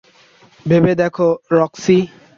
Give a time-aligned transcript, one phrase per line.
[0.65, 1.27] ভেবে দেখো,
[1.51, 1.97] রক্সি।